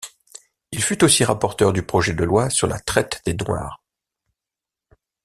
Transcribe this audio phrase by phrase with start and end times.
[0.71, 3.83] Il fut aussi rapporteur du projet de loi sur la traite des noirs.